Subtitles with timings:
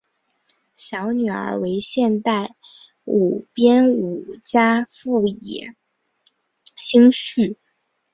[0.73, 2.55] 小女儿为现代
[3.05, 5.75] 舞编舞家富野
[6.75, 7.59] 幸绪。